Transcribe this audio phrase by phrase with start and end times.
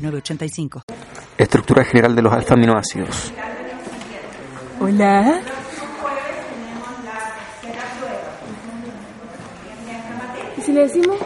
[0.00, 0.82] 906985.
[1.36, 3.32] Estructura general de los alfa-aminoácidos.
[4.80, 5.40] Hola.
[10.56, 11.16] ¿Y si le decimos?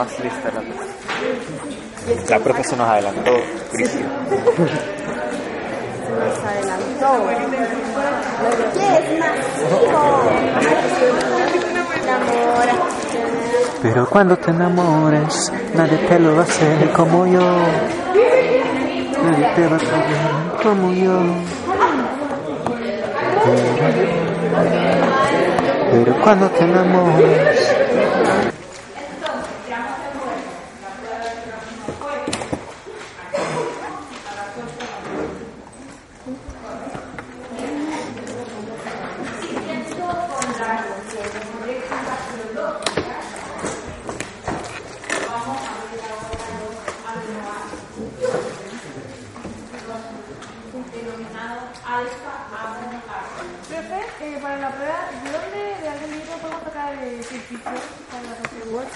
[0.00, 0.86] Más lista la profe.
[2.30, 3.32] La profe se nos adelantó.
[3.70, 4.08] Cristian.
[4.28, 4.36] Se
[6.18, 7.10] nos adelantó.
[8.72, 9.38] ¿Qué es más?
[12.00, 12.76] Enamora.
[13.82, 17.40] Pero cuando te enamores, nadie te lo va a hacer como yo.
[19.22, 21.20] Nadie te va a hacer como yo.
[23.44, 23.64] Pero,
[25.92, 27.80] pero cuando te enamores.
[53.68, 56.32] Profe, eh, para la prueba, ¿de dónde, de algún libro
[57.00, 57.58] podemos sacar el ficticio
[58.10, 58.88] para la profe Word?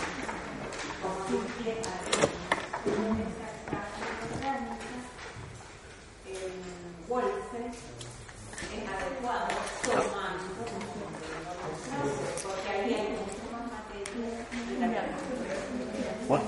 [16.26, 16.44] Bueno,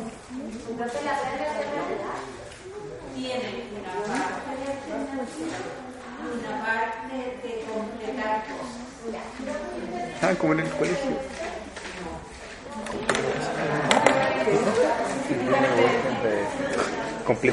[10.23, 11.17] ah, como en el colegio.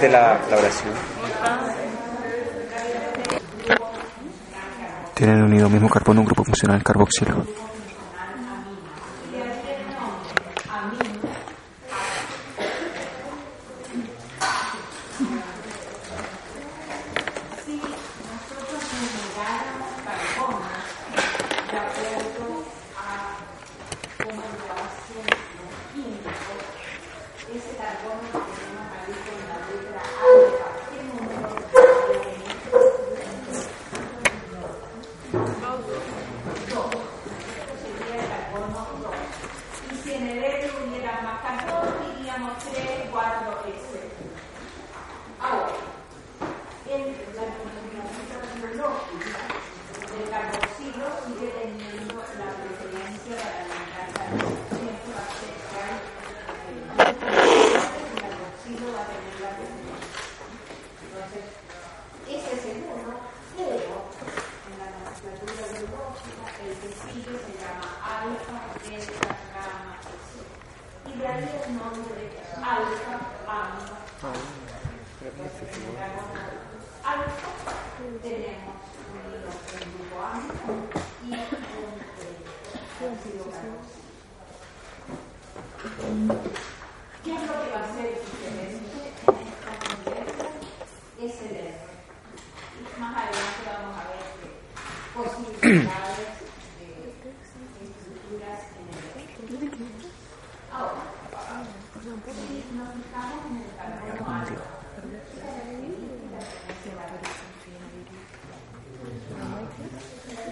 [0.09, 0.94] La oración.
[5.14, 7.46] Tienen unido mismo carbono un grupo funcional carboxilo.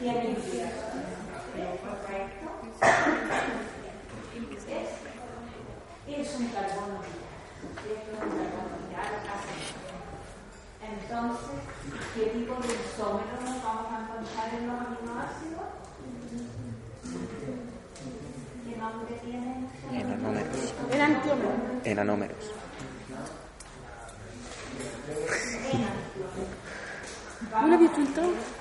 [0.02, 0.82] y el infierno.
[1.82, 2.48] ¿Correcto?
[6.08, 7.32] Es un carbono viral.
[7.86, 9.14] Es un carbono viral
[10.82, 11.58] Entonces,
[12.16, 15.70] ¿qué tipo de isómeros nos vamos a encontrar en los aminoácidos?
[18.66, 19.70] ¿Qué nombre tienen?
[19.92, 20.74] Enanómeros.
[21.84, 22.52] Enanómeros.
[27.52, 28.61] ¿No lo había pintado?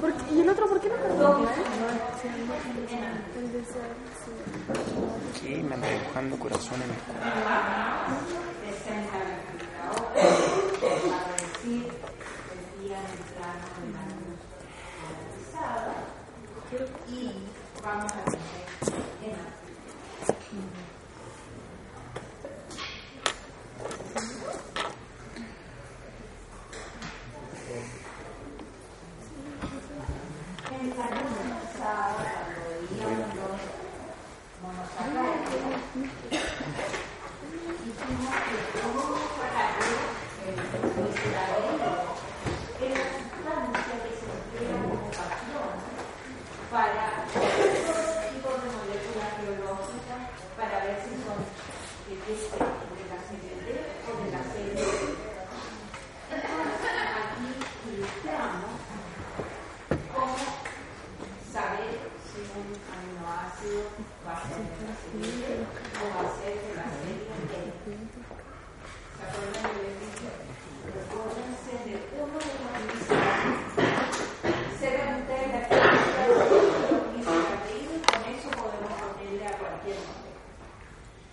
[0.00, 1.04] ¿Por qué- ¿Y el otro por qué no ser,
[5.40, 5.62] sí.
[5.62, 8.30] Me anda dibujando corazón en el cuadro.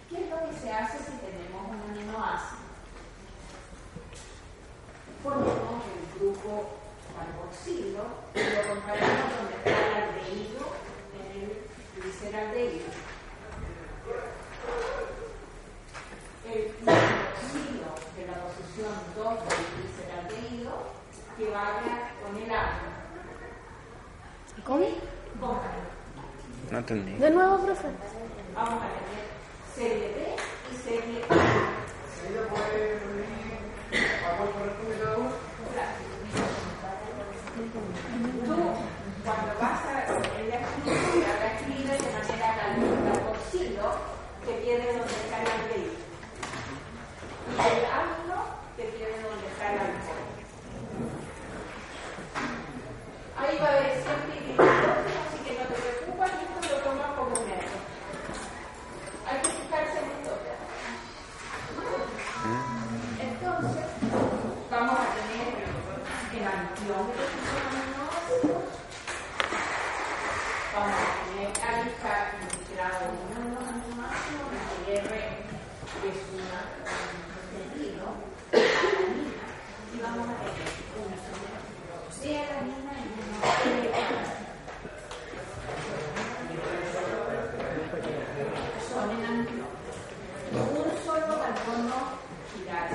[0.09, 2.61] ¿Qué es lo que se hace si tenemos un aminoácido?
[5.23, 6.69] Ponemos el grupo
[7.13, 8.03] carboxilo
[8.33, 10.65] y lo comparamos donde está el aldehído
[11.13, 11.49] en el
[12.01, 12.91] gliceraldehído.
[16.47, 20.71] El carboxilo de la posición 2 del gliceraldehído
[21.37, 22.89] que vaya con el agua.
[24.65, 24.87] ¿Cómo?
[25.39, 25.81] Compara.
[26.71, 27.13] No entendí.
[27.13, 27.87] De nuevo, profe.
[28.55, 29.25] Vamos a tener
[29.75, 30.35] serie B
[30.71, 31.31] y serie A.
[38.45, 38.57] Tú,
[39.23, 43.87] cuando vas a ponerle aquí, la escribes de manera calculada por silo,
[44.43, 45.95] que viene donde está el aldehído.
[47.47, 48.39] Y el amino,
[48.75, 50.23] que viene donde está el alcohol.
[53.37, 57.31] Ahí va a haber siempre hidrógeno, así que no te preocupes, esto lo tomas como
[57.31, 57.81] un error.
[59.27, 60.33] Hay que fijarse en esto.
[63.19, 63.85] Entonces,
[64.71, 65.49] vamos a tener
[66.33, 68.65] el antiómero que son aminoácidos.
[70.73, 74.49] Vamos a tener alfa integrado uno de los aminoácidos,
[74.87, 75.13] el R
[76.01, 76.59] que es una,
[77.17, 78.05] un sentido,
[78.53, 79.45] alanina,
[79.93, 81.57] y vamos a tener un isómero
[82.21, 84.31] de alanina y uno de alanina.
[88.87, 89.97] Son enantiómeros.
[90.53, 91.97] Un solo carbono
[92.53, 92.87] girar.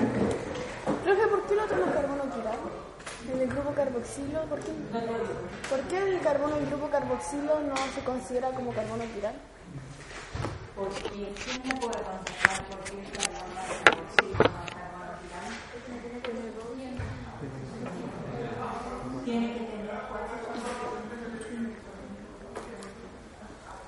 [1.05, 2.61] Profe, ¿por qué el otro no es carbono quiral?
[3.33, 3.71] En el grupo
[4.13, 4.73] carboxilo, ¿por qué?
[5.71, 9.35] ¿Por qué el carbono del grupo carboxilo no se considera como carbono quiral?
[10.77, 13.55] Porque ¿quién me puede contestar por qué es carbono
[13.85, 15.49] carboxilo no es carbono giral?
[19.25, 20.43] Tiene que tener cuatro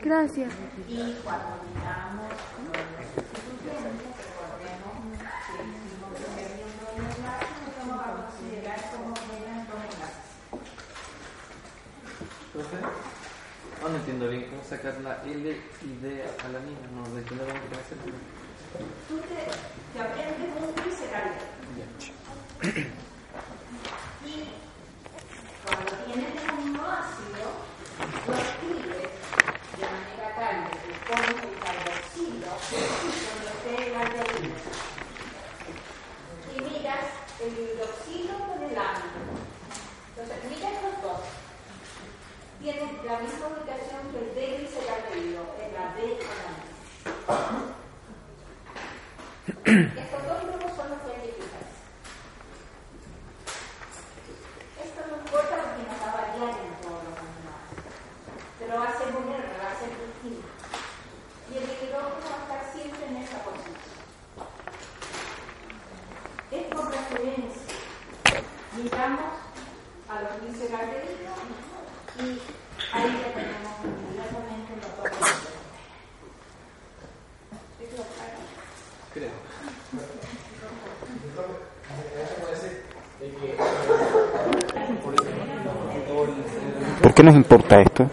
[0.01, 0.53] Gracias.
[0.87, 2.77] Y cuando miramos los
[3.25, 4.93] sustituyentes, recordemos
[5.49, 10.25] que hicimos un periodo de enlace, nos vamos a considerar como menos dos enlaces.
[12.53, 17.03] Profe, no, no entiendo bien cómo sacar la L y D a la mina, no
[17.19, 17.99] entiendo cómo que hacer.
[19.09, 19.43] Tú te,
[19.93, 21.35] te aprendes un glicerol.
[24.25, 24.55] Y
[25.67, 27.47] cuando tienes el aminoácido,
[28.27, 29.11] lo escribes
[29.75, 34.55] de manera tal de que pones el carboxilo donde esté el aldehído.
[36.55, 37.11] Y miras
[37.43, 39.19] el hidroxilo con el ácido.
[40.11, 41.21] Entonces, mira estos dos.
[42.63, 47.74] Tienen la misma ubicación que el D-glicerdaldehído, es la D-alanina.
[87.15, 88.11] qué nos importa esto?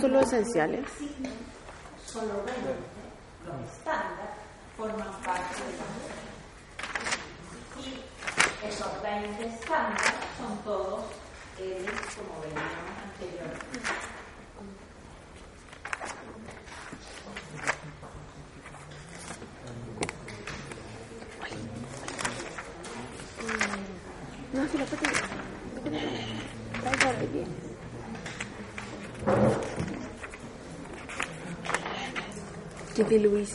[0.00, 0.86] solo esenciales.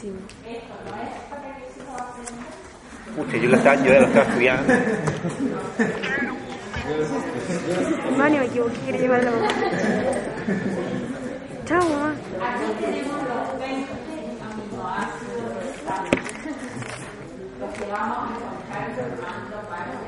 [0.06, 0.20] buenísimo.
[3.16, 4.74] Pucha, yo, la estaba, yo ya la estaba estudiando.
[8.18, 9.48] Mani, me equivoqué, quería llevar la mamá.
[11.66, 12.16] Chao, mamá.
[17.60, 18.30] Los que vamos
[18.70, 18.80] a
[19.70, 20.05] para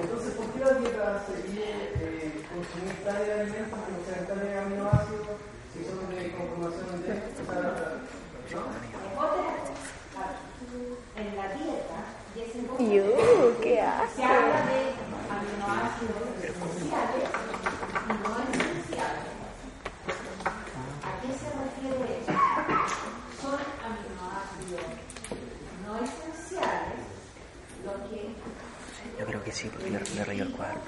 [0.00, 1.68] Entonces, ¿por qué la dieta sería
[2.00, 5.36] eh, consumir tales alimentos que no sean tales aminoácidos,
[5.72, 7.10] si son de conformación de...
[8.46, 8.62] O ¿no?
[11.16, 11.98] En la dieta,
[12.78, 13.00] y
[13.62, 14.16] ¿qué hace?
[14.16, 14.80] Se habla de
[15.30, 16.35] aminoácidos
[29.46, 30.80] que sí, porque le, le el cuadro.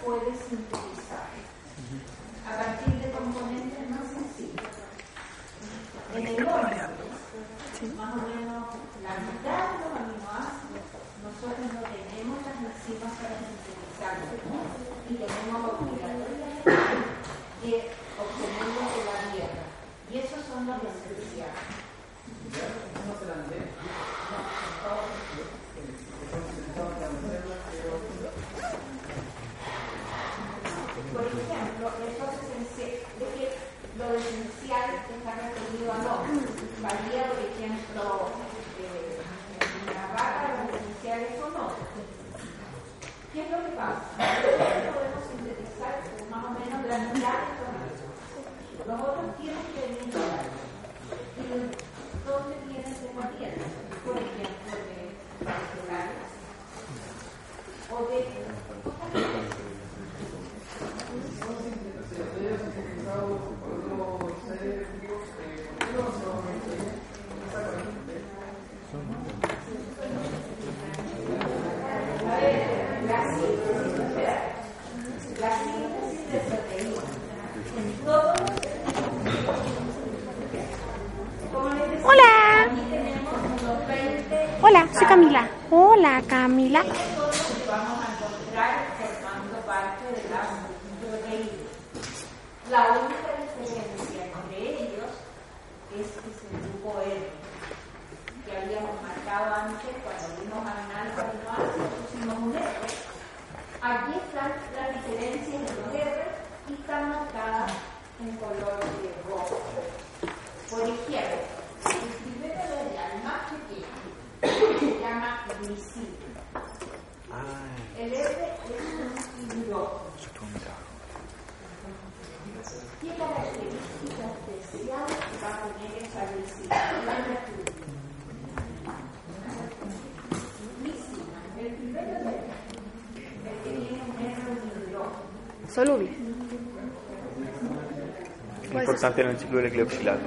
[138.99, 140.27] importante en el ciclo del ecleoxilato.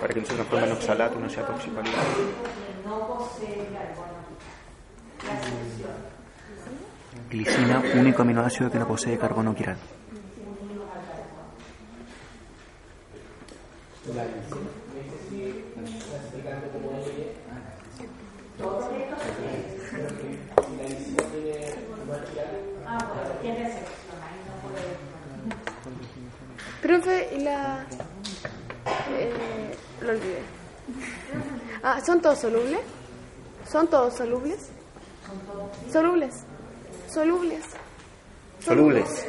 [0.00, 1.80] Para que no se transforme en oxalato, no sea tóxico
[7.30, 9.78] Glicina, único aminoácido que no posee carbono quiral.
[32.40, 32.80] soluble?
[33.70, 34.70] ¿Son todos solubles?
[35.92, 36.44] Solubles.
[37.12, 37.64] Solubles.
[38.64, 39.26] Solubles.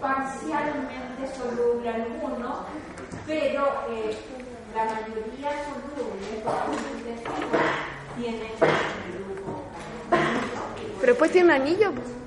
[0.00, 2.58] Parcialmente soluble algunos,
[3.26, 4.16] pero eh,
[4.74, 7.14] la mayoría solubles porque
[8.16, 8.52] tienen
[9.12, 9.64] grupo.
[11.00, 11.92] Pero pues tiene un anillo.
[11.92, 12.17] Pues.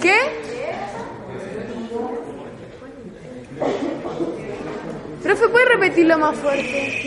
[0.00, 0.18] Qué?
[5.22, 7.00] Profe, ¿puede repetirlo más fuerte?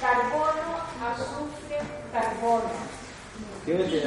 [0.00, 1.78] Carbono, azufre,
[2.12, 2.83] carbono.
[3.64, 4.04] ¿Qué es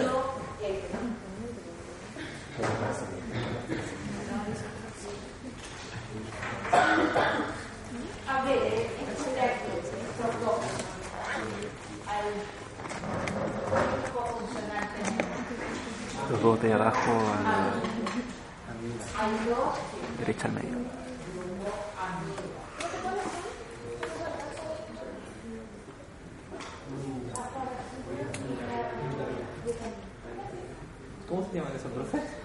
[16.61, 17.73] de abajo a la
[20.19, 20.96] derecha al medio.
[31.57, 32.36] llaman eso, profe?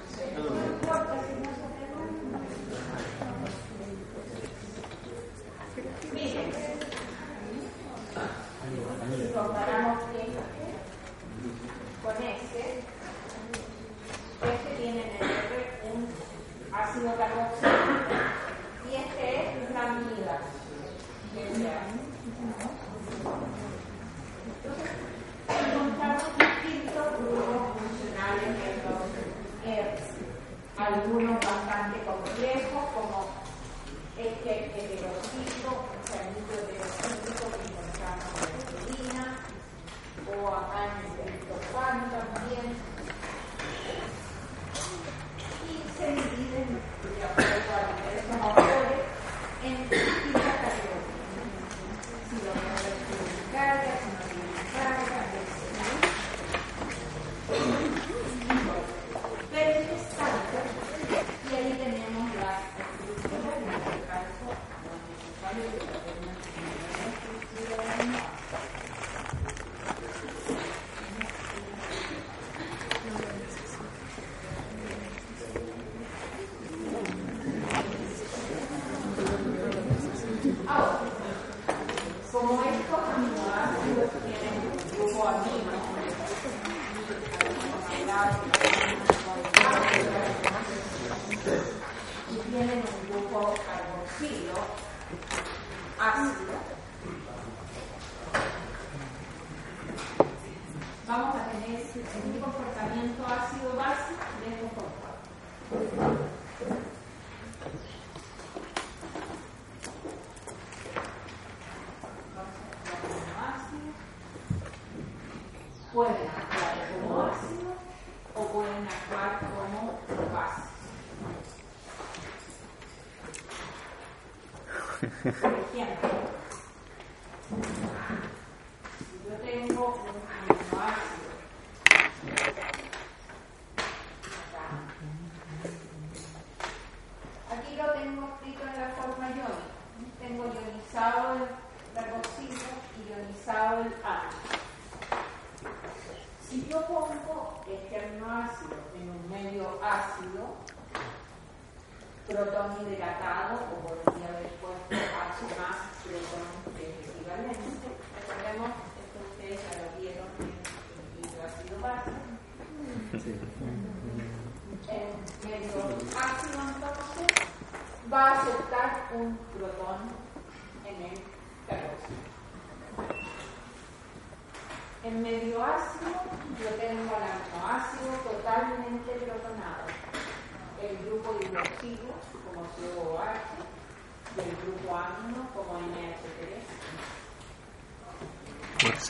[125.31, 126.09] 呵呵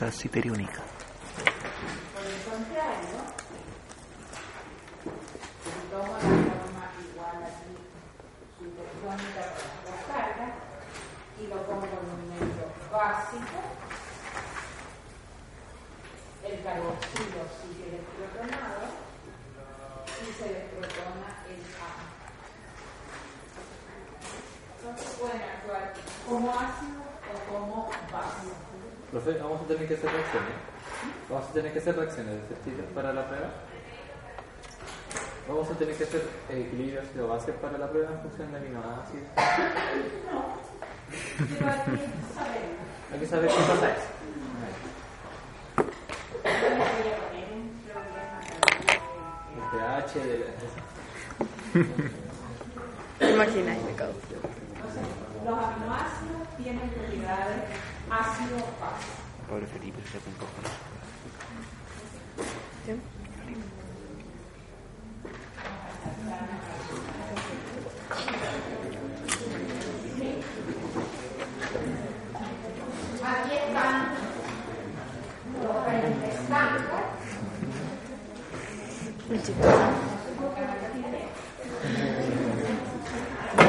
[0.02, 0.81] fuerzas citeriónicas.
[29.32, 30.52] hacer, vamos a tener que hacer reacciones.
[31.28, 33.50] Vamos a tener que hacer reacciones de este para la prueba.
[35.48, 39.28] Vamos a tener que hacer equilibrios de base para la prueba en función de aminoácidos.
[40.32, 40.62] No.
[43.12, 44.08] Hay que saber qué pasa eso.
[49.56, 50.14] El pH
[53.20, 53.32] de.
[53.32, 54.12] Imagina, me cago.
[55.44, 57.62] Los aminoácidos tienen propiedades
[58.10, 59.21] ácido-base.
[59.52, 60.50] Ahora Felipe se un poco.
[62.86, 62.92] ¿Sí?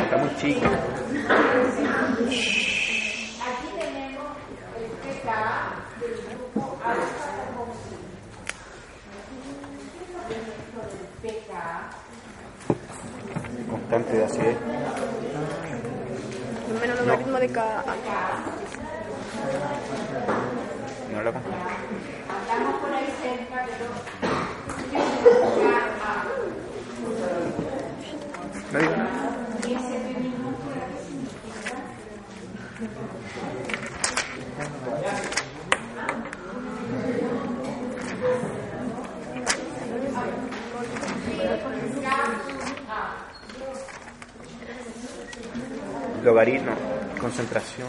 [0.06, 0.62] Está muy chico.
[14.22, 14.58] así es.
[16.82, 17.84] Menos logaritmo de k.
[46.24, 46.72] Logaritmo,
[47.20, 47.88] concentración.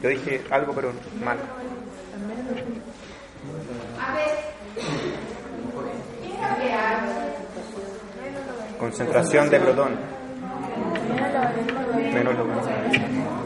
[0.00, 0.92] Yo dije algo, pero
[1.24, 1.36] mal.
[8.78, 9.96] Concentración de protón.
[12.14, 13.42] Menos logaritmo.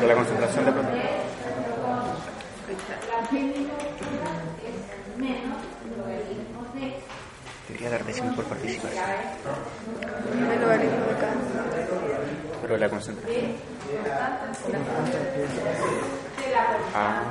[0.00, 0.94] De la concentración de protón.
[7.76, 8.90] Quería agradecerme por participar.
[10.34, 11.28] Me El logaritmo de acá.
[12.62, 13.52] Pero la concentración.
[16.94, 17.22] Ah.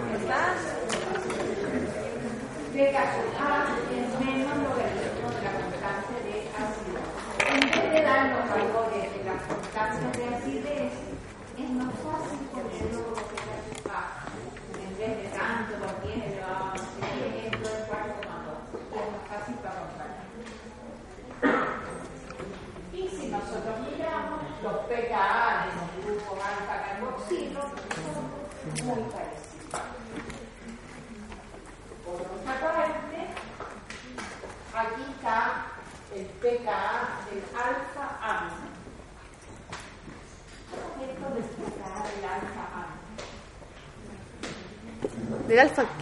[45.57, 45.94] era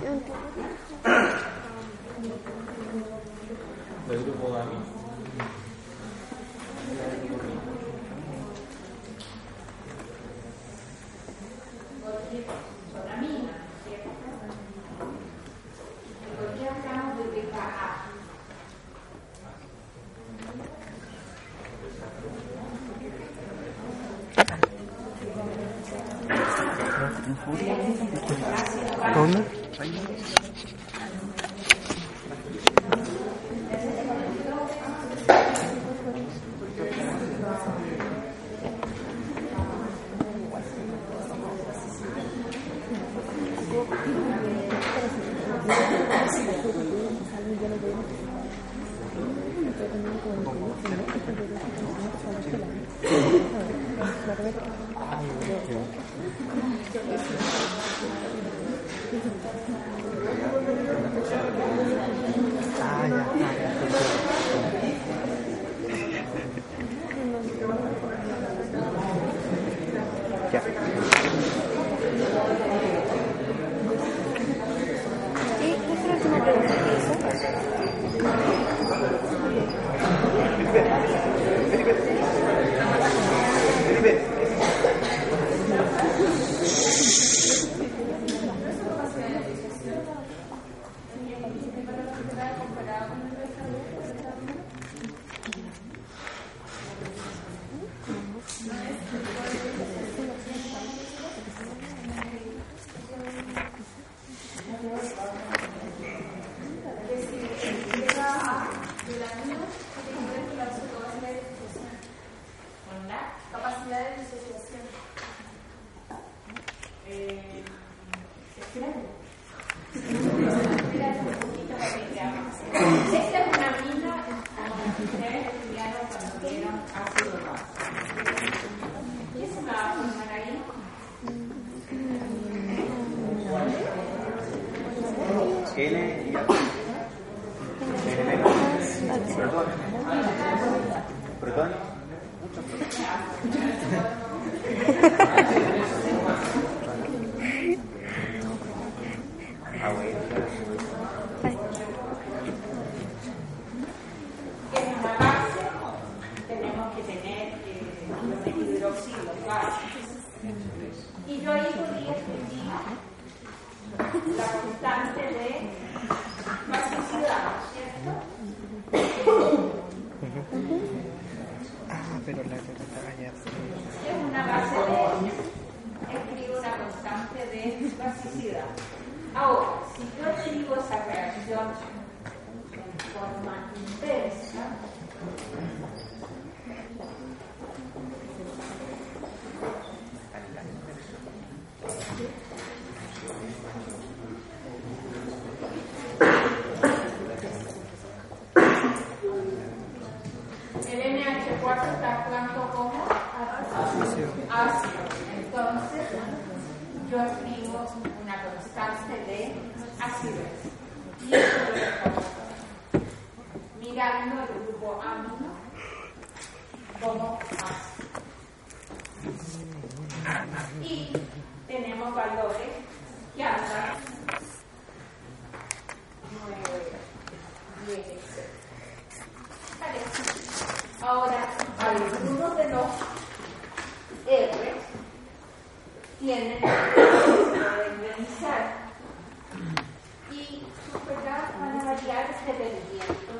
[242.03, 243.33] tirar ese rendimiento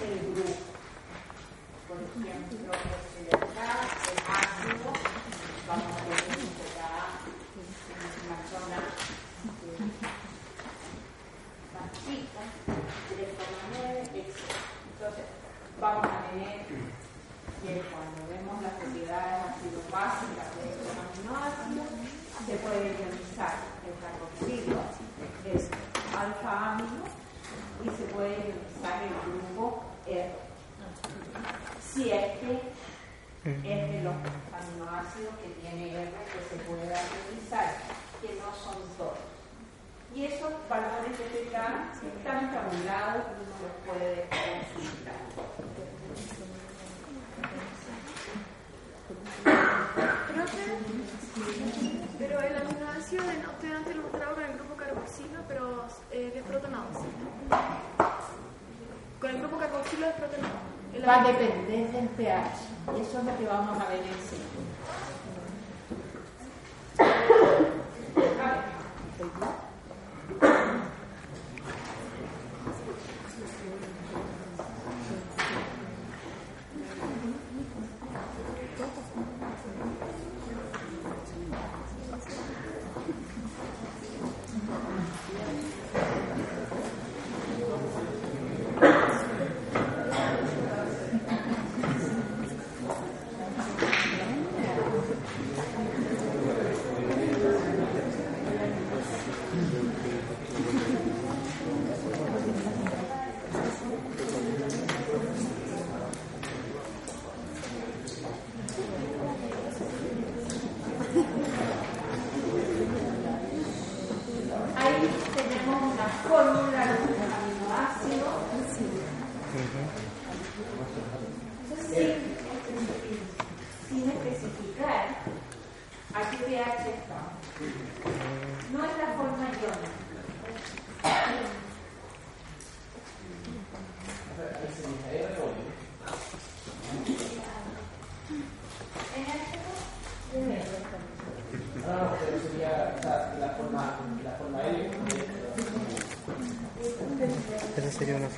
[0.00, 0.56] del grupo.
[1.86, 2.72] Por ejemplo,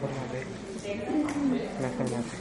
[0.00, 0.40] forma de
[1.82, 2.39] la farmacia.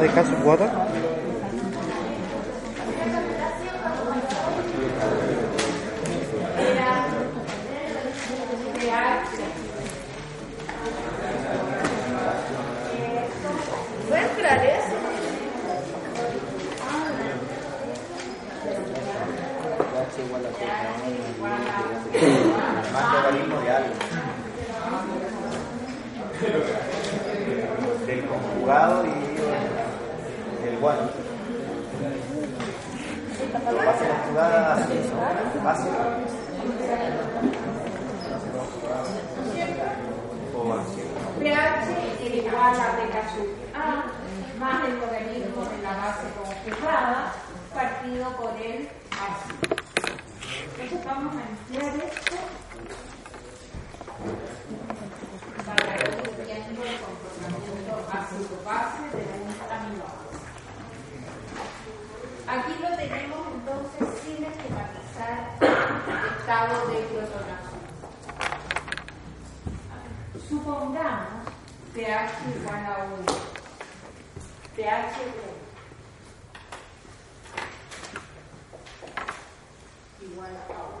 [0.00, 0.79] de Castle Water
[66.50, 67.70] cabo del cronograma.
[70.48, 71.46] Supongamos
[71.94, 73.24] pH igual a 1.
[74.74, 75.14] pH
[80.18, 81.00] 1 igual a 1.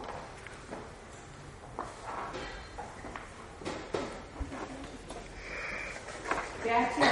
[6.62, 7.09] pH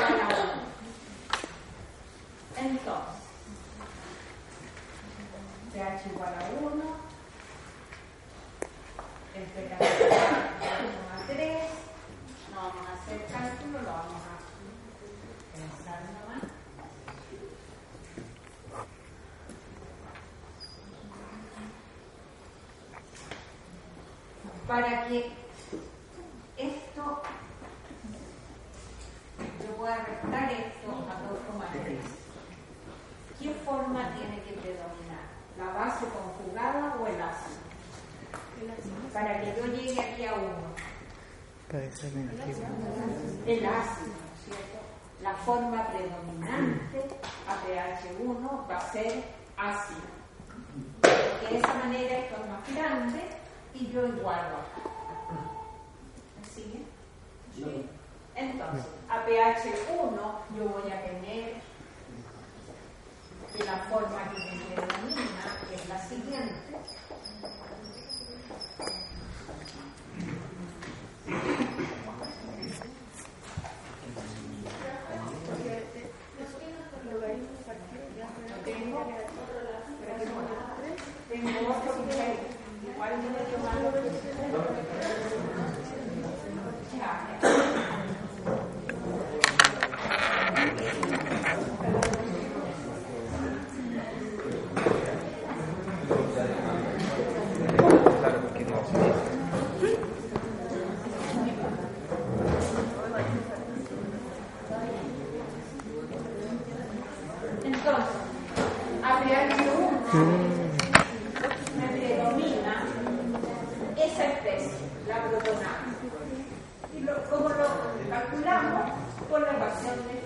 [119.79, 120.19] ecuación de.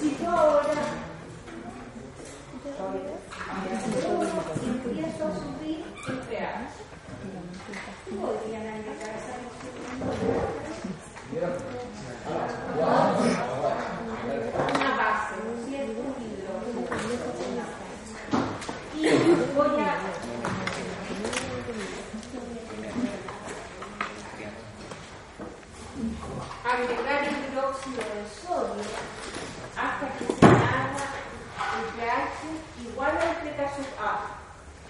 [0.00, 0.74] Si yo ahora
[2.62, 3.00] soy
[3.32, 4.28] a pH 1
[4.62, 5.78] y empiezo a subir
[6.08, 6.74] el pH,
[8.20, 9.34] podrían agregar esa
[14.74, 16.02] una base, ¿no es cierto?
[18.94, 18.98] Y
[19.54, 19.94] voy a
[26.64, 28.90] agregar el hidróxido de sodio
[29.76, 31.04] hasta que se haga
[31.78, 32.42] el pH
[32.88, 34.02] igual al beta sub A,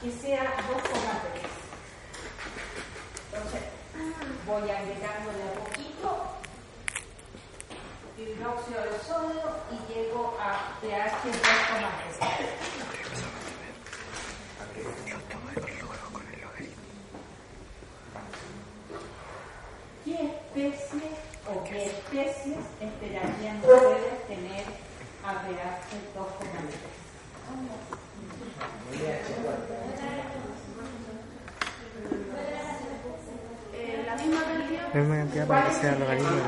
[0.00, 1.64] que sea 2,3.
[3.32, 3.62] Entonces,
[4.46, 6.08] voy agregándole a poquito
[8.18, 12.54] hidróxido de sodio y llego a pH 2,3.
[20.04, 21.08] ¿Qué especie
[21.46, 24.64] o qué especies esperarían ustedes tener
[25.24, 26.94] a pH 2,3?
[33.72, 34.92] Eh, la misma cantidad.
[35.46, 36.43] Para que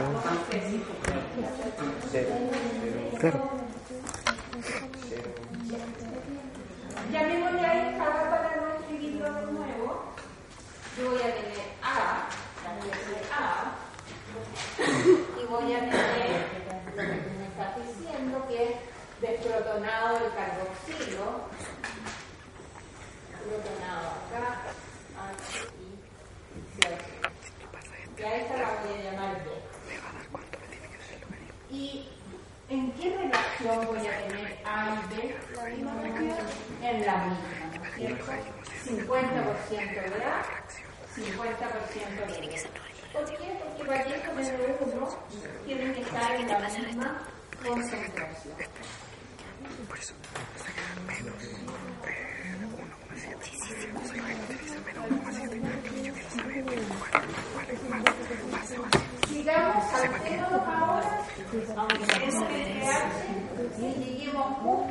[64.36, 64.86] 1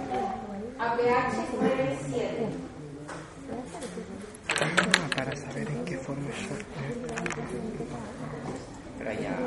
[0.79, 2.49] a PH37.
[5.15, 6.55] Para saber en qué forma está.
[8.97, 9.37] Pero ya.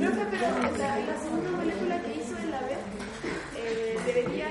[0.00, 0.46] Profe, pero
[0.76, 2.76] la, la segunda molécula que hizo en la B
[3.56, 4.48] eh, debería.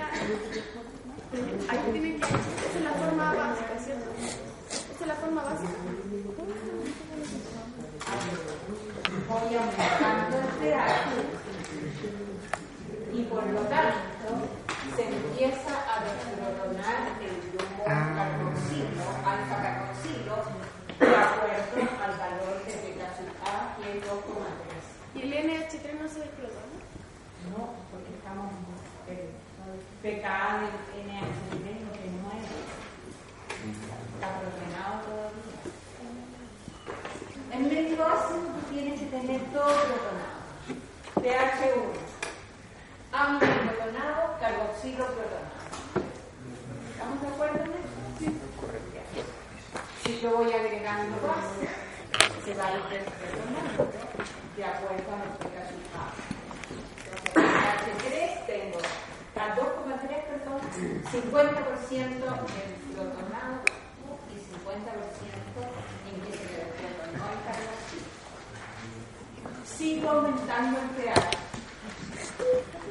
[1.70, 2.26] Ahí tiene que.
[2.26, 4.10] Esa es la forma básica, ¿cierto?
[4.72, 5.74] Esa es la forma básica.
[13.74, 14.54] tanto,
[14.96, 18.14] se empieza a desmoronar el grupo ah.
[18.14, 20.36] carboxilo, alfa carboxilo,
[21.00, 23.10] de acuerdo al valor de beta
[23.82, 24.14] que es 2,3.
[25.16, 26.62] ¿Y el NH3 no se desploma?
[27.50, 28.54] No, porque estamos
[29.10, 29.34] eh,
[30.02, 30.78] PKA del
[31.10, 32.46] NH3 lo que no es.
[34.14, 35.58] Está ordenado todavía.
[37.52, 40.44] En medio ácido tú tienes que tener todo protonado.
[41.16, 42.13] pH1
[43.14, 43.46] ámino
[43.78, 45.54] clonado, carboxilo clonado.
[46.92, 48.02] ¿Estamos de acuerdo en eso?
[48.18, 48.28] Sí.
[50.04, 51.70] Si yo voy agregando base,
[52.44, 53.92] se va intercalando
[54.58, 56.12] de acuerdo a nuestro resultado.
[57.26, 57.54] Entonces,
[57.94, 58.80] H3 tengo
[59.40, 60.62] al 2,3, perdón,
[61.12, 62.20] 50% en
[62.94, 63.62] clonado
[64.30, 64.74] y 50%
[66.10, 66.44] en que se
[67.14, 68.10] no en carboxilo.
[69.66, 71.44] Sigo aumentando el pH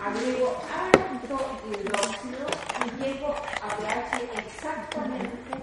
[0.05, 1.37] agrego alto
[1.71, 2.47] hidróxido
[2.85, 5.55] y llego a pH exactamente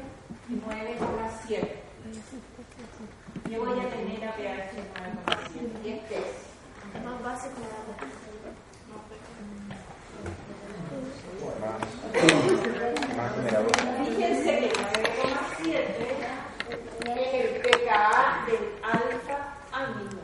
[0.49, 1.67] 9,7.
[3.49, 4.71] Yo voy a tener a pH
[5.25, 7.93] 9,7 y este es Más básico que nada.
[13.17, 13.71] Más generador.
[14.05, 15.75] Fíjense que 9,7
[17.19, 19.37] es el pKa del alfa
[19.73, 20.21] amino.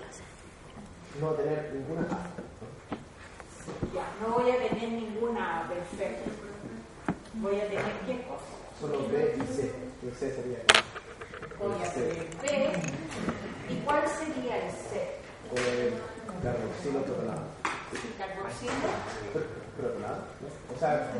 [1.19, 2.44] No tener ninguna.
[3.93, 6.31] Ya, no voy a tener ninguna A, perfecto.
[7.35, 8.45] Voy a tener qué cosa.
[8.79, 9.71] Solo B y C.
[10.03, 10.59] Y C sería
[11.59, 13.73] Voy a tener B.
[13.73, 15.15] ¿Y cuál sería el C?
[16.43, 17.45] carboxilo protonado.
[17.93, 18.73] ¿El carboxilo?
[19.33, 20.21] Pr- Protonado.
[20.75, 21.11] O sea.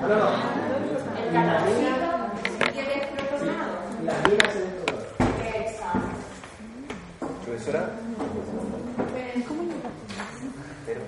[0.00, 0.28] Ah, no, no.
[1.18, 1.96] El carboxilo
[2.44, 3.74] si quieres protonado.
[4.04, 4.60] La mina se.
[5.58, 6.16] Exacto.
[7.44, 7.90] Profesora,
[10.84, 11.04] pero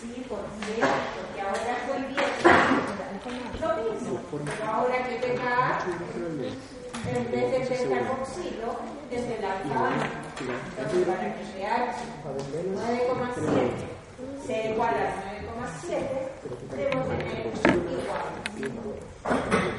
[0.00, 0.82] Sí, ¿por qué?
[1.14, 4.20] Porque ahora estoy viendo lo mismo.
[4.46, 5.78] Pero ahora que pKa,
[7.70, 8.70] en vez de ser carboxilo,
[9.10, 9.90] es el alfa.
[10.76, 11.94] Entonces, para que pH
[12.74, 14.98] 9,7 sea igual a
[15.86, 15.94] 9,7,
[16.76, 17.52] debo tener
[17.86, 19.69] igual.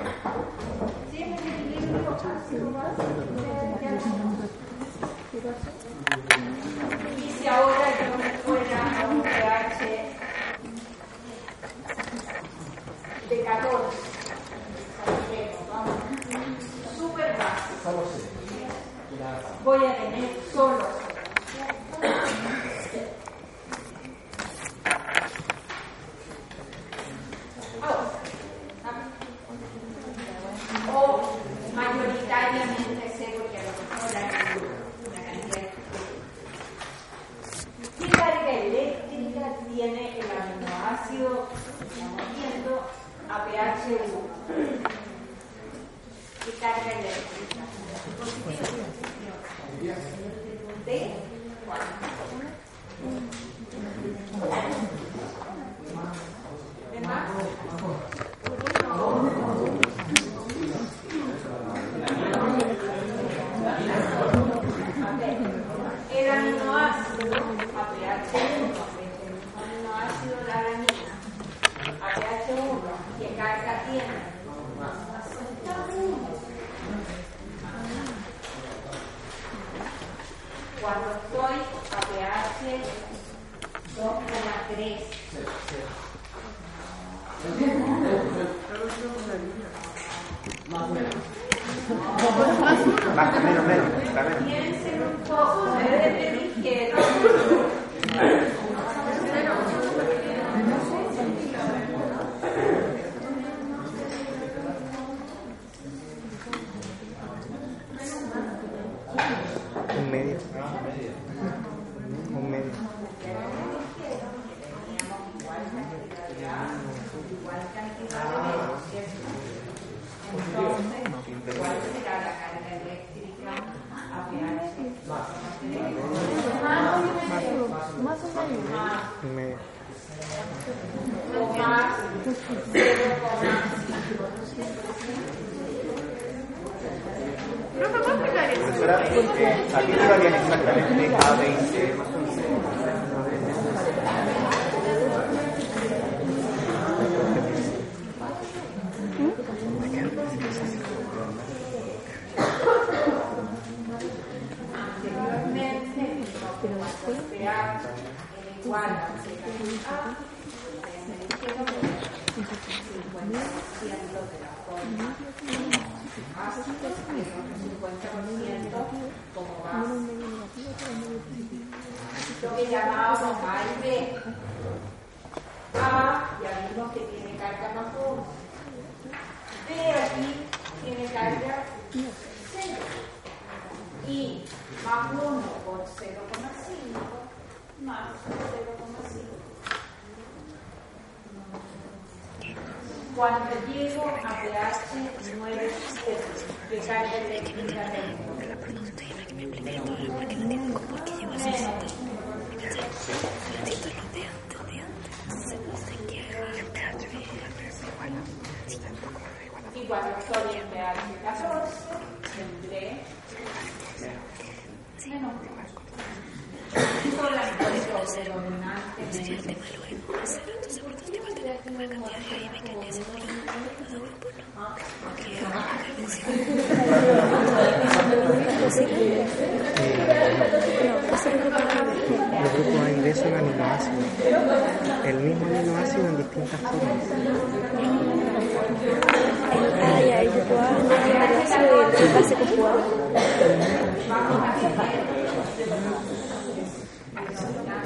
[235.71, 236.81] lo ácido en distintas formas.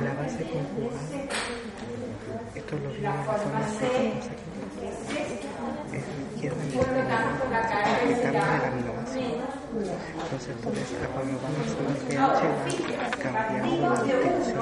[0.03, 0.99] La base conjugada.
[2.55, 3.59] Esto lo vimos la zona
[5.93, 6.63] Es la la izquierda.
[8.31, 9.54] La.
[9.75, 11.99] Los estudios aprobados en el
[14.07, 14.55] PhD de.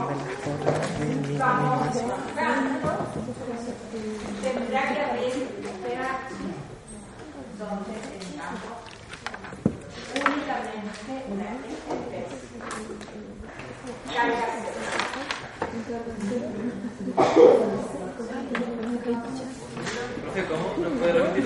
[4.41, 6.09] Tendrá que abrir espera
[7.59, 8.73] donde tengamos
[10.15, 12.41] únicamente la especie.
[20.49, 20.65] ¿Cómo?
[20.79, 21.45] ¿No puede repetir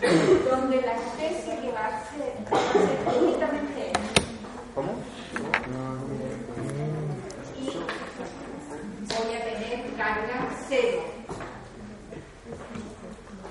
[0.00, 3.92] donde la especie que va a ser, va a ser únicamente
[4.74, 4.92] ¿Cómo?
[7.60, 11.02] Y voy a tener carga cero.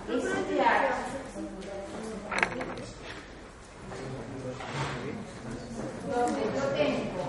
[0.09, 0.95] Es claro.
[6.15, 7.23] Donde yo tengo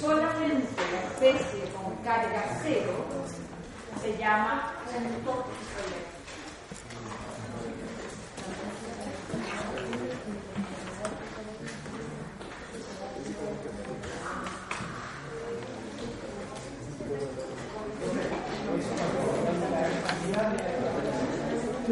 [0.00, 3.04] solamente la especie con carga cero
[4.00, 4.74] se llama
[5.24, 5.44] punto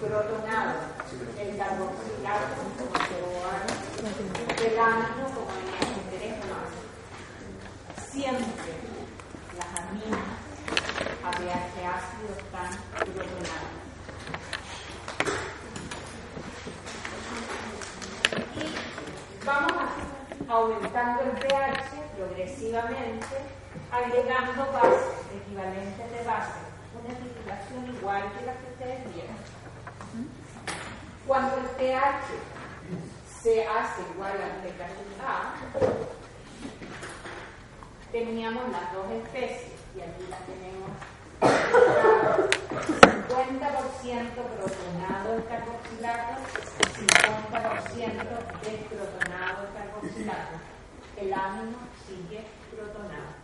[0.00, 0.74] protonado,
[1.38, 2.94] el carboxilato como
[4.64, 6.22] el amino como NH3
[8.10, 8.72] Siempre
[9.56, 10.38] las aminas
[11.24, 13.76] a pH ácido están protonadas.
[18.54, 19.72] Y vamos
[20.48, 23.36] aumentando el pH progresivamente,
[23.90, 26.67] agregando bases, equivalentes de base,
[27.04, 29.36] una titulación igual que la que ustedes vieron.
[31.26, 32.24] Cuando el pH
[33.42, 34.62] se hace igual al
[35.24, 35.54] A,
[38.10, 40.90] teníamos las dos especies y aquí las tenemos
[43.28, 46.40] 50% protonado el carboxilato,
[46.96, 48.28] 50%
[48.62, 50.56] desprotonado el carboxilato.
[51.16, 52.44] El amino sigue
[52.74, 53.38] protonado.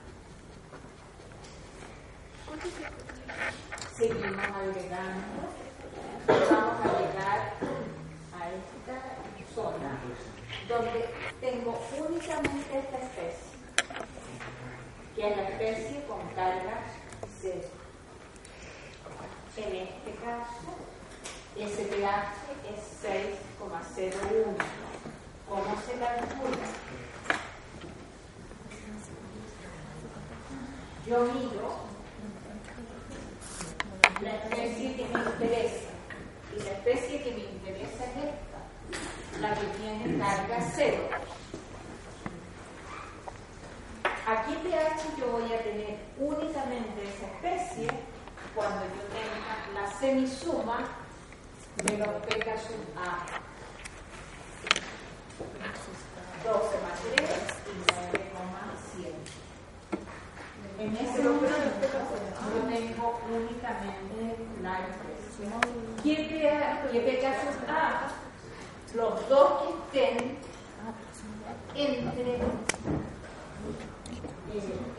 [3.97, 5.45] Seguimos agregando.
[6.27, 7.41] Vamos a llegar
[8.33, 8.97] a esta
[9.55, 9.93] zona
[10.69, 10.99] donde
[11.41, 13.55] tengo únicamente esta especie,
[15.15, 16.77] que es la especie con carga
[17.41, 17.69] cero.
[19.57, 20.75] En este caso,
[21.57, 22.33] ese pH
[22.73, 24.57] es 6,01.
[25.49, 26.67] ¿Cómo se calcula?
[31.07, 31.94] Yo miro
[34.23, 35.91] la especie que me interesa.
[36.57, 41.09] Y la especie que me interesa es esta, la que tiene carga cero.
[44.27, 47.89] Aquí pH yo voy a tener únicamente esa especie
[48.55, 50.89] cuando yo tenga la semisuma
[51.77, 53.27] de los pK sub A.
[56.45, 57.31] 12 más 3
[57.67, 57.81] y
[59.01, 59.44] 9,7.
[60.77, 65.61] En ese momento yo tengo únicamente la expresión.
[66.03, 66.15] ¿Qué
[67.01, 68.11] pK sub A?
[68.95, 69.69] Los dos que
[69.99, 70.39] estén
[71.75, 72.41] entre eh,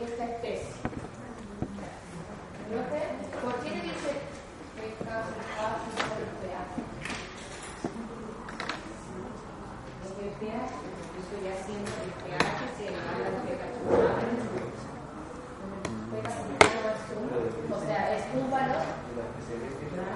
[0.02, 0.76] esta especie.
[3.44, 4.12] ¿Por qué le dice
[4.76, 5.62] pK sub A
[5.92, 6.74] sobre el pH?
[10.04, 10.72] Porque el pH,
[11.12, 12.86] yo estoy haciendo el pH se
[16.16, 18.86] O sea, es un valor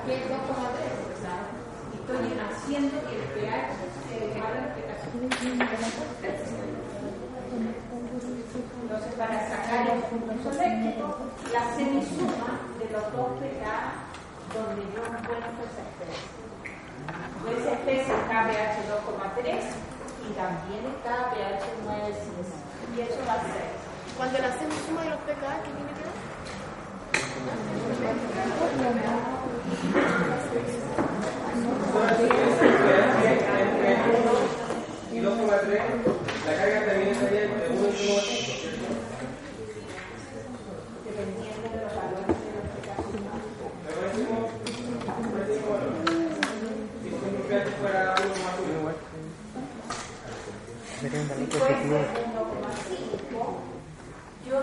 [0.06, 0.40] que es 2,3.
[0.40, 1.36] O sea,
[1.94, 3.68] estoy haciendo que el pH
[4.08, 5.00] se al pH.
[8.82, 11.06] Entonces, para sacar el impulso eléctrico,
[11.52, 14.10] la semisuma de los dos pH
[14.54, 16.26] donde yo encuentro esa especie.
[17.50, 19.76] Esa especie está pH 2,3
[20.26, 22.96] y también está pH 9,6.
[22.96, 23.79] Y eso va a ser.
[24.20, 26.12] Cuando la hacemos suma de los pecados, ¿qué tiene que ver?
[36.46, 37.70] La carga también estaría entre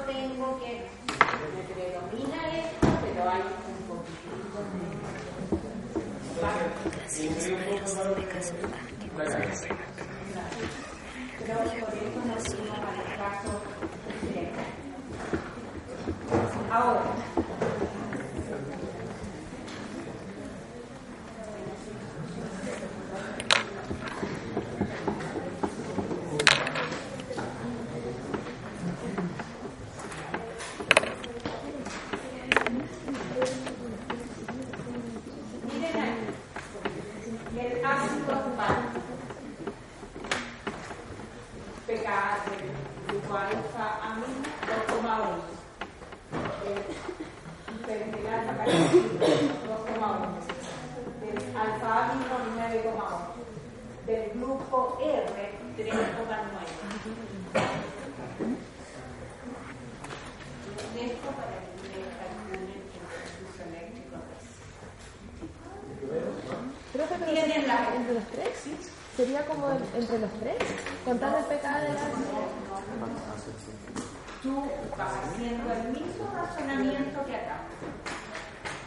[0.07, 0.87] tengo que,
[1.55, 4.87] me predomina esto, pero hay un poquitito de...
[11.45, 12.21] Creo que por eso
[13.19, 13.53] caso
[14.23, 14.63] directo.
[16.71, 17.13] Ahora,
[35.73, 39.03] miren aquí, el ácido aspartic,
[41.87, 42.71] pKa del
[43.09, 45.57] grupo alfa amino 2,1.
[46.67, 49.27] El pergelato carboxílico
[49.87, 50.43] 2,1.
[51.21, 54.07] Del alfa amino 9,8.
[54.07, 55.87] Del grupo R 3,9.
[60.97, 62.83] Esto para que ustedes calculen el
[63.37, 64.17] flujo eléctrico.
[66.93, 68.55] Creo que pero Tienen sería la- entre los tres.
[69.17, 70.57] Sería como el- entre los tres,
[71.05, 72.01] contando el pecado de la
[74.43, 74.63] tú
[74.97, 77.59] vas haciendo el mismo razonamiento que acá.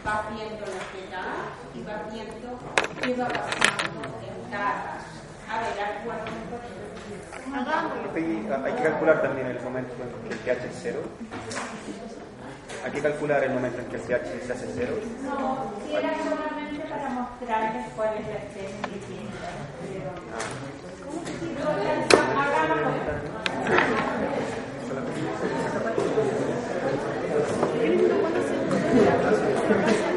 [0.04, 2.60] Vas viendo las petadas y vas viendo
[3.02, 4.98] qué va pasando en cada.
[5.50, 5.80] A ver.
[7.54, 8.66] Hagámoslo.
[8.66, 11.02] Hay, que calcular también el momento en que el pH es cero.
[12.86, 14.94] Hay que calcular el momento en que el pH se hace cero.
[15.24, 18.70] No, si era solamente para mostrarles cuál es la que
[29.70, 30.09] Gracias.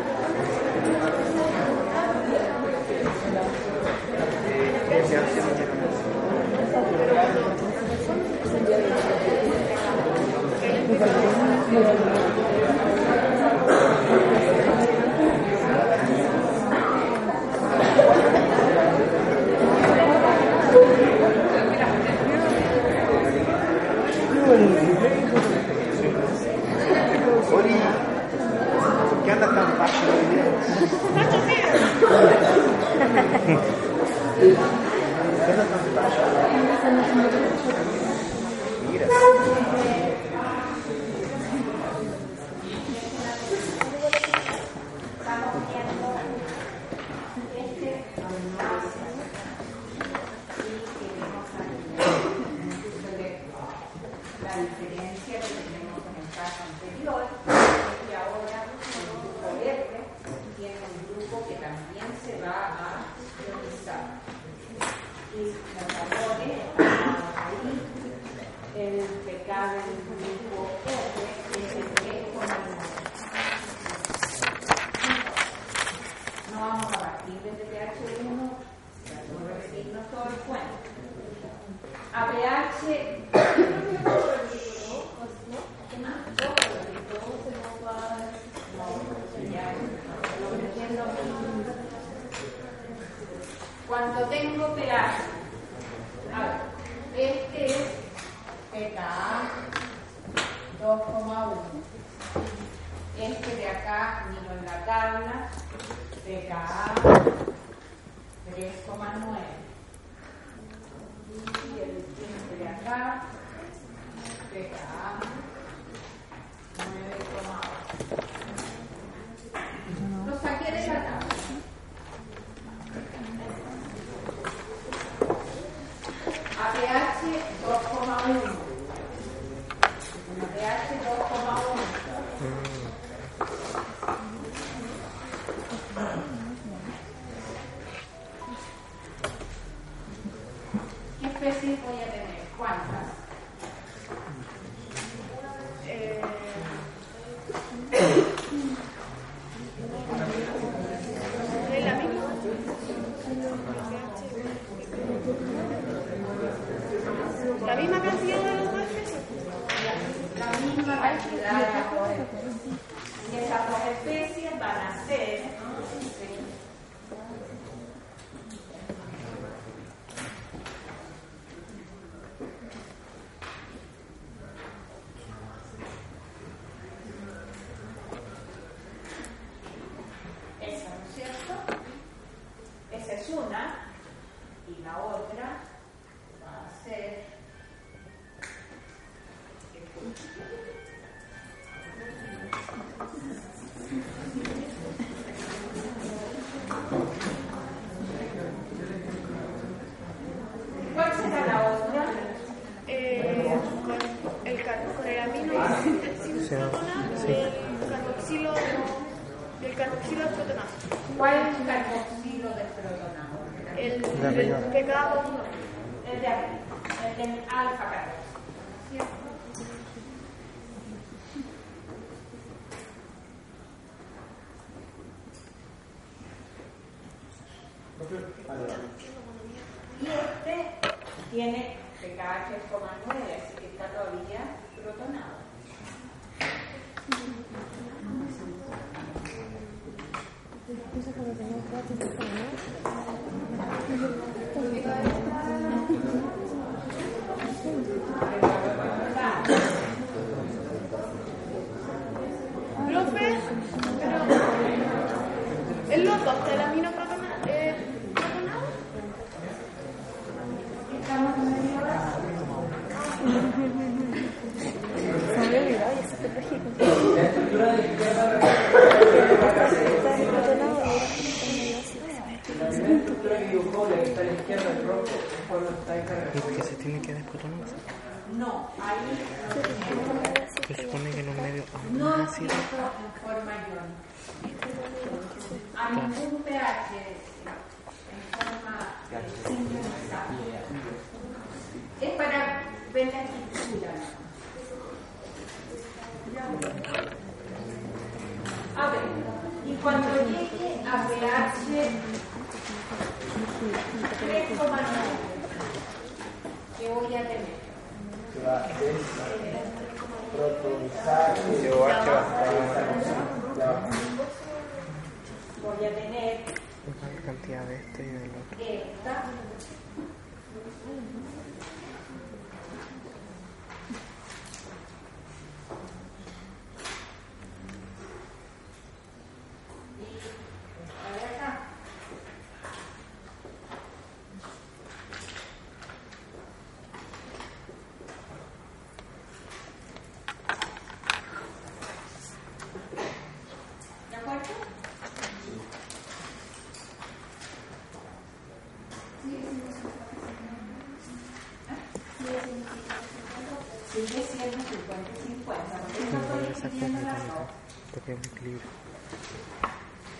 [358.13, 358.71] Porque es un equilibrio.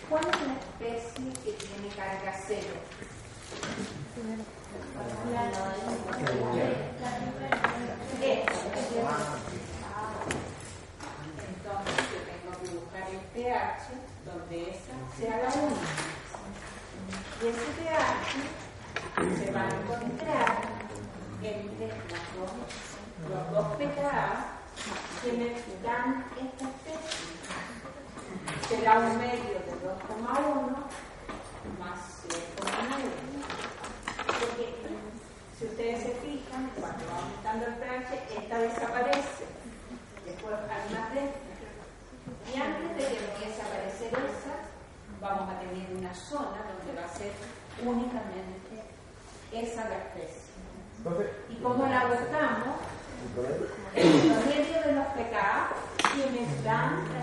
[0.09, 2.73] ¿Cuál es la especie que tiene carga cero?
[11.47, 13.85] Entonces yo tengo que buscar el pH
[14.25, 15.91] donde esa sea la única.
[17.41, 18.31] Y ese pH
[19.37, 20.49] se va a encontrar
[21.43, 22.51] entre las dos,
[23.29, 24.23] los dos pKa
[25.23, 25.49] que me
[25.83, 27.33] dan esta especie
[28.75, 30.73] será un medio de 2,1
[31.79, 33.05] más 0,9.
[34.25, 34.65] Porque
[35.57, 39.45] si ustedes se fijan, cuando va aumentando el pH, esta desaparece.
[40.25, 41.53] Después hay más de esta.
[42.49, 44.55] Y antes de que empiece a aparecer esa,
[45.21, 47.31] vamos a tener una zona donde va a ser
[47.85, 48.73] únicamente
[49.51, 50.49] esa la especie.
[51.49, 52.77] ¿Y cómo la buscamos?
[53.95, 55.69] El promedio de los pKa
[56.13, 57.22] quienes dan la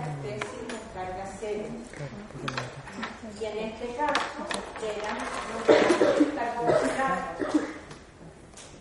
[3.39, 4.21] Y en este caso
[4.83, 5.63] eran los
[6.35, 7.55] carbohidratos.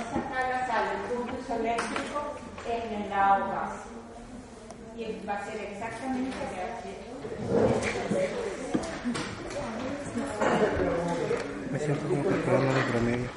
[0.00, 2.18] esa carga sale el punto isoeléctrico
[2.66, 3.90] en el lado base.
[4.96, 6.36] Y va a ser exactamente
[10.16, 10.99] Me
[11.84, 13.28] siento como hablando de promedio.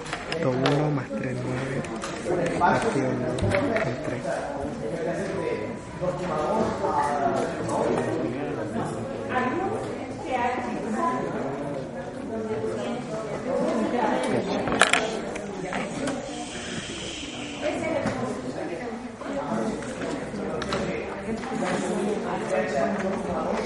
[0.44, 2.60] 1 más 3, 9.
[2.60, 3.20] Partido en
[4.04, 4.22] 3.
[23.54, 23.63] Si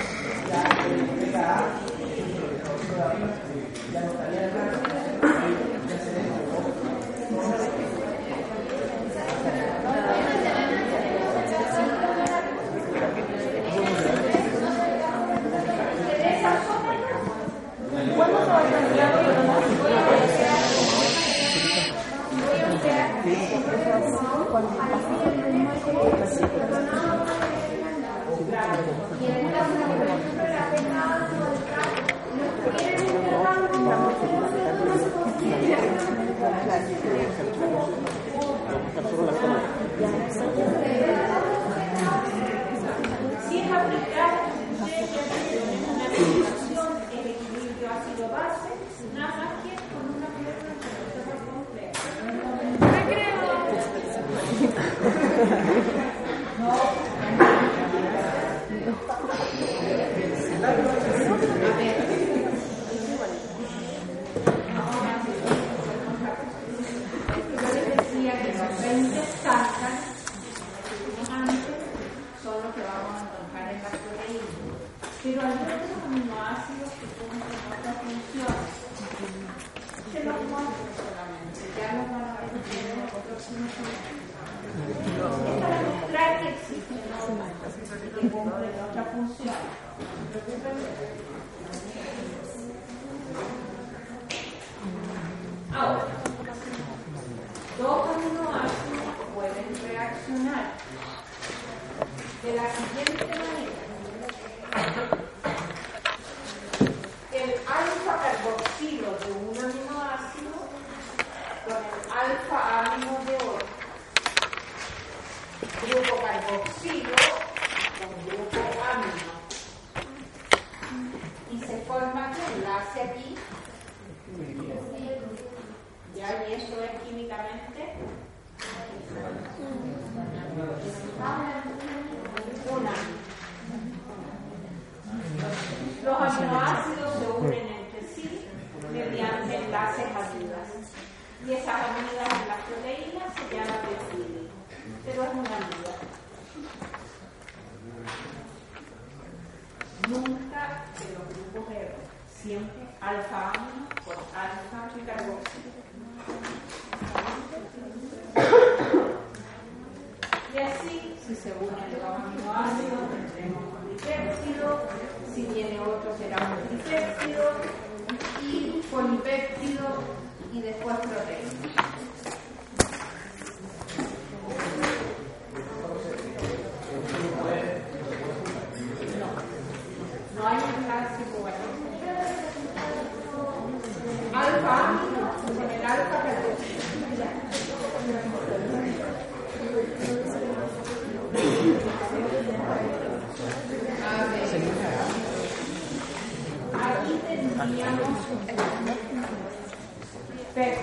[200.57, 200.77] ser.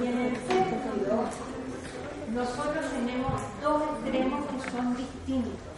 [0.00, 0.66] Y en el ser
[2.32, 5.75] nosotros tenemos dos extremos que son distintos.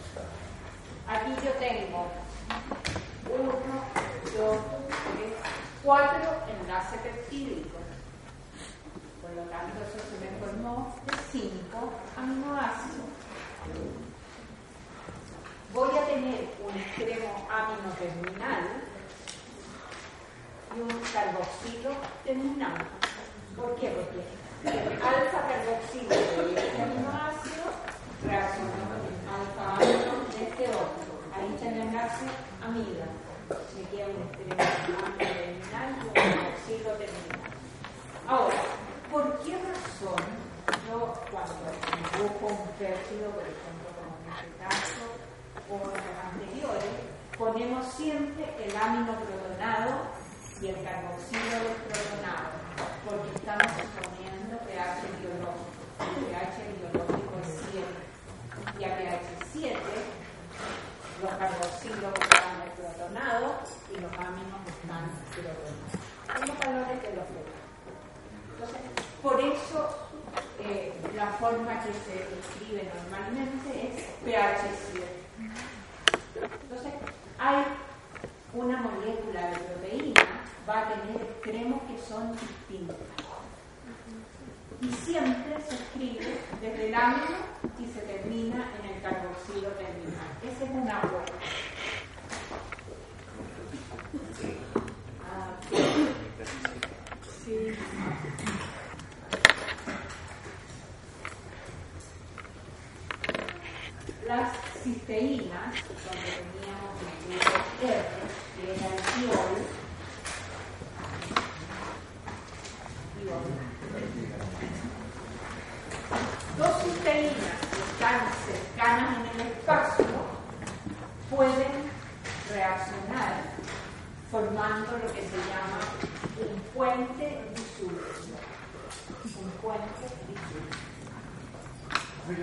[132.29, 132.35] Ah,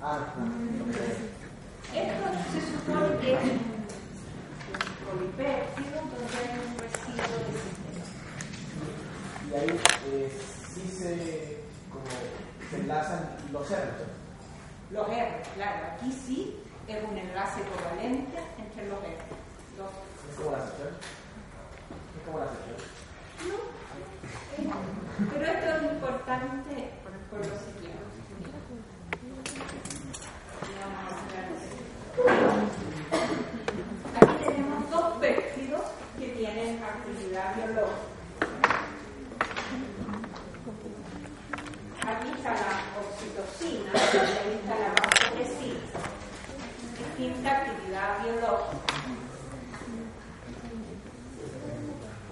[0.00, 0.46] ah, ah.
[1.92, 3.58] Esto se supone que es un
[5.04, 8.04] polipéptido donde hay un residuo de sistema.
[9.50, 10.30] Y ahí eh,
[10.72, 12.06] sí se, como,
[12.70, 13.90] se enlazan los R.
[14.92, 19.16] Los R, claro, aquí sí es un enlace covalente entre los R.
[19.78, 19.90] Los...
[20.30, 20.90] ¿Es como la sección?
[22.14, 22.76] ¿Es como la sección?
[23.48, 24.74] No,
[25.32, 26.87] pero esto es importante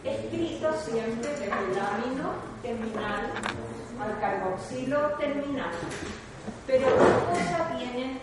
[0.05, 3.31] escrito siempre de melamino terminal
[4.01, 5.71] al carboxilo terminal.
[6.67, 8.21] Pero dos cosas tienen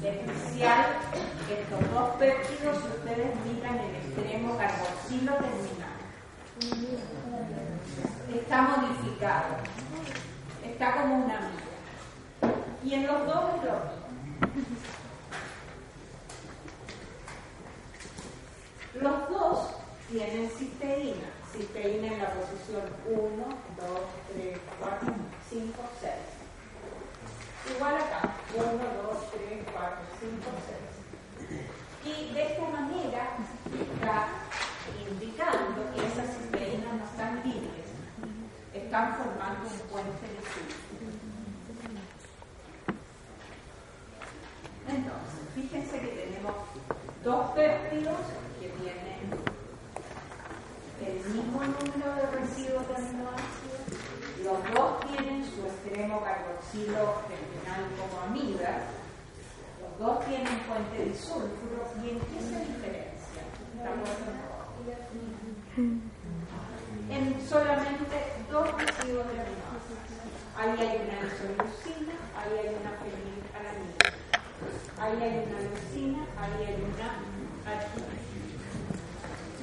[0.00, 0.86] de especial
[1.48, 5.94] estos dos péptidos si ustedes miran el extremo carboxilo terminal.
[8.34, 9.56] Está modificado,
[10.64, 12.54] está como una milla.
[12.84, 14.73] Y en los dos es.
[19.04, 19.58] Los dos
[20.08, 24.00] tienen cisteína, cisteína en la posición 1, 2,
[24.32, 25.14] 3, 4,
[25.50, 26.12] 5, 6.
[27.76, 30.40] Igual acá, 1, 2, 3, 4, 5,
[31.44, 32.16] 6.
[32.16, 33.28] Y de esta manera
[33.76, 34.16] está
[35.04, 37.92] indicando que esas cisteínas no están libres,
[38.72, 41.12] están formando un puente de sulfuro.
[44.88, 46.54] Entonces, fíjense que tenemos
[47.22, 48.16] dos péptidos
[51.06, 53.82] el mismo número de residuos de aminoácidos,
[54.44, 58.82] los dos tienen su extremo carboxilo terminal como amigas,
[59.80, 63.42] los dos tienen puente de sulfuro, ¿y en qué se diferencia?
[67.10, 68.16] En solamente
[68.50, 70.04] dos residuos de aminoácidos.
[70.56, 74.04] Ahí hay una isoleucina, ahí hay una fenilalanina.
[74.98, 77.08] Ahí hay una leucina, ahí hay una
[77.66, 78.24] arginina.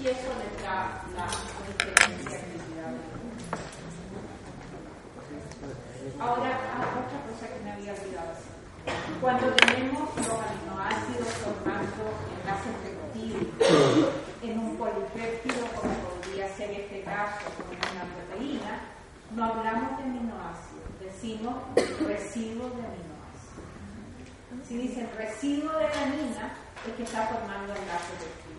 [0.01, 2.93] Y eso les da la de actividad.
[6.19, 8.33] Ahora, ah, otra cosa que me había olvidado.
[9.21, 14.09] Cuando tenemos los aminoácidos formando enlaces peptídicos
[14.41, 18.81] en un polipéptido, como podría ser este caso con una proteína,
[19.35, 23.61] no hablamos de aminoácidos, decimos residuos de aminoácidos.
[24.67, 26.53] Si dicen residuo de alanina,
[26.87, 28.50] es que está formando enlaces peptídicos.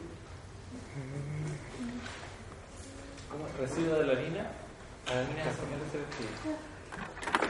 [3.33, 3.47] ¿Cómo?
[3.59, 4.47] Residuo de la harina.
[5.07, 6.53] La harina es el selectivo.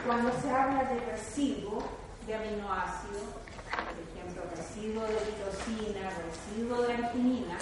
[0.05, 1.83] Cuando se habla de residuo
[2.25, 3.27] de aminoácidos,
[3.69, 7.57] por ejemplo, residuo de tirosina, residuo de arginina,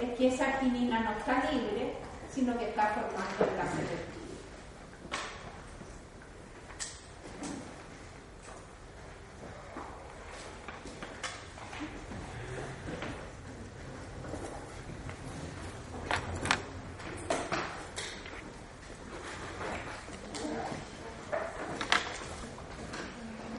[0.00, 1.94] es que esa arginina no está libre,
[2.32, 4.22] sino que está formando enlaces peptídicos.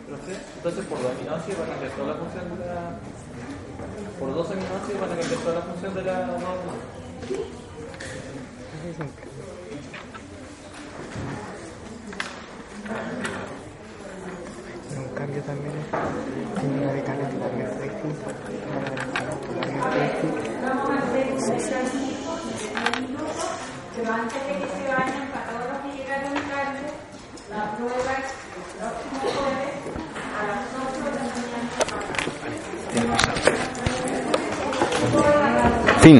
[0.08, 3.00] Profe, Entonces, por los aminoácidos van a cambiar toda la función de la.
[4.20, 6.74] Por dos aminoácidos van a cambiar toda la función de la hormona.
[14.90, 15.74] Pero un cambio también
[16.60, 18.34] tiene radicales totalmente distintos.
[19.48, 20.44] Totalmente distintos.
[20.62, 22.50] Vamos a hacer un ejercicio de
[22.92, 23.48] 10 minutos,
[23.96, 26.84] pero antes de que se vayan, para todos los que llegaron tarde,
[27.50, 29.76] la prueba es el próximo jueves
[30.34, 31.54] a las 8 de la mañana.
[36.02, 36.20] Fin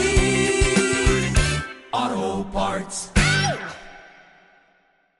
[2.51, 3.20] Parts.